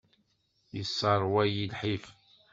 [0.75, 2.05] Yesseṛwa-iyi lḥif.